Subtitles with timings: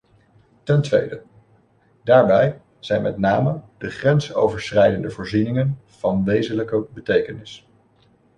[0.63, 1.21] Ten tweede,
[2.03, 7.67] daarbij zijn met name de grensoverschrijdende voorzieningen van wezenlijke betekenis.